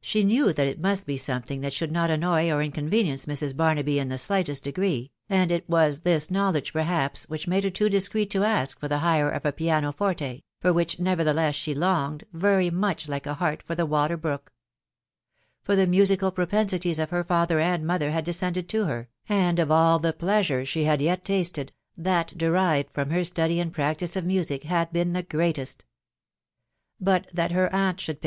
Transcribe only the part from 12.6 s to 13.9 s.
much like a hart for the